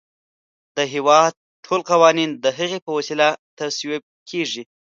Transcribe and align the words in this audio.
د 0.77 0.79
هیواد 0.93 1.33
ټول 1.65 1.81
قوانین 1.91 2.29
د 2.43 2.45
هغې 2.57 2.79
په 2.85 2.91
وسیله 2.97 3.27
تصویب 3.59 4.03
کیږي. 4.29 4.63